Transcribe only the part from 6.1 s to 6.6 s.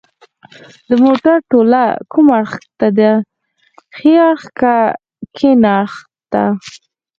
ته